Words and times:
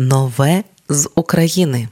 Нове 0.00 0.64
з 0.88 1.10
України. 1.14 1.88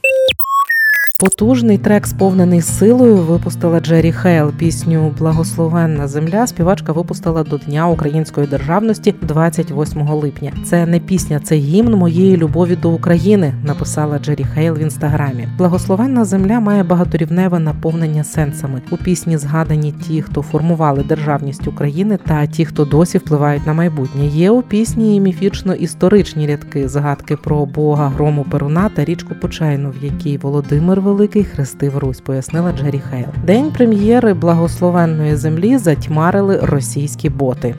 Потужний 1.19 1.77
трек, 1.77 2.07
сповнений 2.07 2.61
силою, 2.61 3.15
випустила 3.15 3.79
Джері 3.79 4.11
Хейл. 4.11 4.51
Пісню 4.51 5.13
Благословенна 5.19 6.07
земля 6.07 6.47
співачка 6.47 6.91
випустила 6.91 7.43
до 7.43 7.57
Дня 7.57 7.87
української 7.87 8.47
державності 8.47 9.15
28 9.21 10.09
липня. 10.09 10.53
Це 10.65 10.85
не 10.85 10.99
пісня, 10.99 11.39
це 11.43 11.55
гімн 11.55 11.95
моєї 11.95 12.37
любові 12.37 12.75
до 12.75 12.91
України. 12.91 13.53
Написала 13.63 14.19
Джері 14.19 14.43
Хейл 14.43 14.73
в 14.73 14.79
інстаграмі. 14.79 15.47
Благословенна 15.57 16.25
земля 16.25 16.59
має 16.59 16.83
багаторівневе 16.83 17.59
наповнення 17.59 18.23
сенсами. 18.23 18.81
У 18.91 18.97
пісні 18.97 19.37
згадані 19.37 19.91
ті, 19.91 20.21
хто 20.21 20.41
формували 20.41 21.03
державність 21.03 21.67
України, 21.67 22.19
та 22.27 22.45
ті, 22.45 22.65
хто 22.65 22.85
досі 22.85 23.17
впливають 23.17 23.67
на 23.67 23.73
майбутнє. 23.73 24.25
Є 24.25 24.51
у 24.51 24.61
пісні 24.61 25.15
і 25.15 25.21
міфічно-історичні 25.21 26.47
рядки, 26.47 26.89
згадки 26.89 27.35
про 27.35 27.65
Бога, 27.65 28.09
грому 28.09 28.45
Перуна 28.51 28.89
та 28.89 29.05
річку 29.05 29.35
Почайну, 29.35 29.89
в 29.89 30.03
якій 30.03 30.37
Володимир 30.37 31.06
Великий 31.07 31.43
хрестив 31.43 31.97
Русь, 31.97 32.21
пояснила 32.21 32.71
Джері 32.71 33.01
Хейл. 33.09 33.25
День 33.45 33.71
прем'єри 33.71 34.33
благословенної 34.33 35.35
землі 35.35 35.77
затьмарили 35.77 36.59
російські 36.63 37.29
боти. 37.29 37.75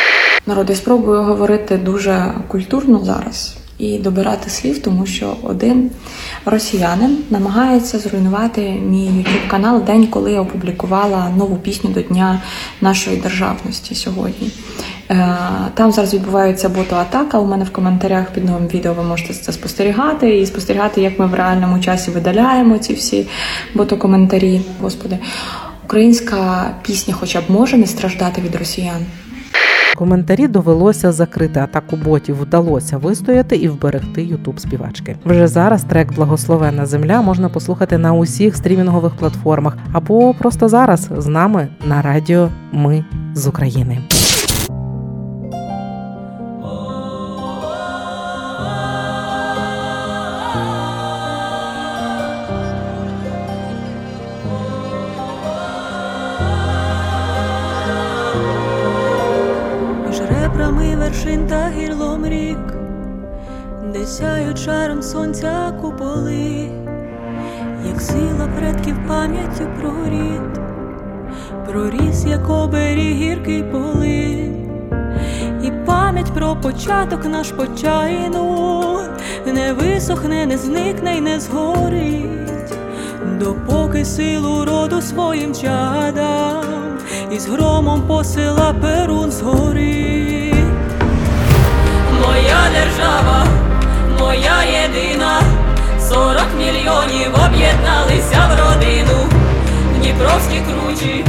Народи 0.47 0.75
спробую 0.75 1.23
говорити 1.23 1.77
дуже 1.77 2.33
культурно 2.49 2.99
зараз 3.05 3.59
і 3.79 3.99
добирати 3.99 4.51
слів, 4.51 4.83
тому 4.83 5.07
що 5.07 5.37
один 5.43 5.91
росіянин 6.45 7.19
намагається 7.31 7.99
зруйнувати 7.99 8.61
мій 8.71 9.09
youtube 9.09 9.49
канал 9.49 9.83
день, 9.83 10.07
коли 10.07 10.33
я 10.33 10.41
опублікувала 10.41 11.31
нову 11.37 11.57
пісню 11.57 11.91
до 11.91 12.03
Дня 12.03 12.43
нашої 12.81 13.17
державності 13.17 13.95
сьогодні. 13.95 14.51
Е, 15.11 15.37
там 15.75 15.93
зараз 15.93 16.15
відбувається 16.15 16.69
ботоатака. 16.69 17.39
У 17.39 17.47
мене 17.47 17.65
в 17.65 17.71
коментарях 17.71 18.33
під 18.33 18.45
новим 18.45 18.69
відео 18.69 18.95
ви 18.95 19.03
можете 19.03 19.35
це 19.35 19.53
спостерігати 19.53 20.39
і 20.39 20.47
спостерігати, 20.47 21.01
як 21.01 21.19
ми 21.19 21.27
в 21.27 21.35
реальному 21.35 21.81
часі 21.81 22.11
видаляємо 22.11 22.79
ці 22.79 22.95
всі 22.95 23.27
ботокоментарі. 23.75 24.61
Господи, 24.81 25.19
українська 25.85 26.71
пісня, 26.83 27.15
хоча 27.21 27.41
б 27.41 27.45
може 27.49 27.77
не 27.77 27.87
страждати 27.87 28.43
від 28.43 28.55
росіян. 28.55 29.07
Коментарі 29.99 30.49
довелося 30.49 31.13
закрити 31.13 31.61
атаку 31.61 31.97
ботів. 31.97 32.41
Вдалося 32.41 32.99
вистояти 32.99 33.57
і 33.57 33.69
вберегти 33.69 34.23
Ютуб 34.23 34.61
співачки. 34.61 35.17
Вже 35.25 35.47
зараз 35.47 35.85
трек 35.85 36.13
Благословенна 36.13 36.87
земля 36.87 37.23
можна 37.23 37.49
послухати 37.49 37.99
на 37.99 38.13
усіх 38.13 38.57
стрімінгових 38.57 39.17
платформах 39.17 39.77
або 39.93 40.35
просто 40.35 40.69
зараз 40.69 41.09
з 41.17 41.27
нами 41.27 41.69
на 41.87 42.03
радіо 42.03 42.49
Ми 42.73 43.05
з 43.35 43.47
України. 43.47 43.99
Ребрами 60.59 60.97
вершин 60.97 61.47
та 61.47 61.71
гірлом 61.71 62.27
рік, 62.27 62.59
де 63.93 64.07
сяють 64.07 64.59
шаром 64.59 65.03
сонця 65.03 65.73
куполи, 65.81 66.69
як 67.87 68.01
сила 68.01 68.49
предків 68.57 68.97
пам'яттю 69.09 69.69
про 69.81 69.93
рід, 70.11 70.61
проріс, 71.67 72.25
як 72.25 72.51
оберіг 72.51 73.17
гіркий 73.17 73.63
поли, 73.63 74.53
і 75.63 75.73
пам'ять 75.87 76.35
про 76.35 76.57
початок 76.57 77.27
наш 77.27 77.53
почайну 77.53 78.99
не 79.47 79.73
висохне, 79.73 80.47
не 80.47 80.59
зникне 80.59 81.17
й 81.17 81.21
не 81.21 81.41
згорить, 81.41 82.58
допоки 83.39 84.05
силу 84.05 84.65
роду 84.65 85.03
своїм 85.03 85.55
чадам 85.55 86.65
і 87.31 87.39
з 87.39 87.47
громом 87.47 88.03
посила 88.03 88.75
перун 88.83 89.31
згори. 89.31 90.55
Моя 92.21 92.61
держава, 92.75 93.47
моя 94.21 94.63
єдина, 94.83 95.41
сорок 96.01 96.49
мільйонів 96.59 97.35
об'єдналися 97.47 98.49
в 98.49 98.59
родину, 98.61 99.19
Дніпровські 99.99 100.61
кручі, 100.61 101.25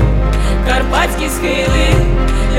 карпатські 0.67 1.29
схили, 1.29 1.87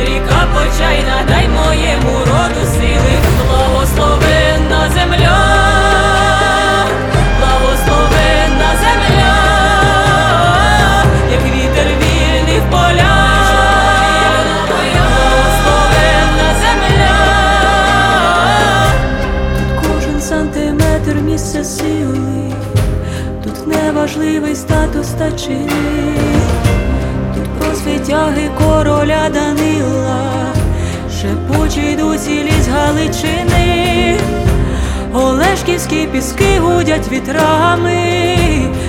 ріка 0.04 0.46
почайна, 0.54 1.16
дай 1.28 1.48
моєму 1.48 2.18
роду 2.18 2.66
сили, 2.72 3.14
благословенна 3.48 4.90
земля, 4.94 5.49
неважливий 24.50 24.54
статус 24.54 25.08
та 25.08 25.32
чини, 25.32 26.16
тут 27.34 27.48
про 27.58 27.74
світяги 27.74 28.50
короля 28.58 29.30
Данила, 29.30 30.52
шепучий 31.20 31.96
дусі 31.96 32.44
ліс 32.44 32.68
Галичини. 32.68 34.18
Олешківські 35.14 36.06
піски 36.12 36.58
гудять 36.58 37.12
вітрами, 37.12 38.26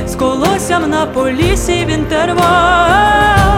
з 0.08 0.16
колоссям 0.16 0.90
на 0.90 1.06
полісі 1.06 1.86
в 1.86 1.90
інтервал. 1.90 3.51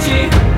Дніпровські 0.00 0.49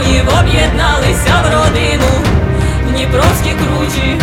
мільйонів 0.00 0.28
об'єдналися 0.40 1.42
в 1.42 1.54
родину, 1.54 2.10
Дніпровські 2.88 3.50
кручі, 3.50 4.18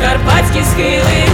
карпатські 0.00 0.62
схили, 0.64 1.31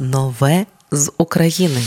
Нове 0.00 0.66
з 0.92 1.12
України. 1.18 1.82